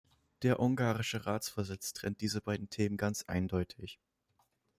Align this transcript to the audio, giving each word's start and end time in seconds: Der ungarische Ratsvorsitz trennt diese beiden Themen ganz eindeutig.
Der 0.41 0.59
ungarische 0.59 1.27
Ratsvorsitz 1.27 1.93
trennt 1.93 2.21
diese 2.21 2.41
beiden 2.41 2.71
Themen 2.71 2.97
ganz 2.97 3.21
eindeutig. 3.27 3.99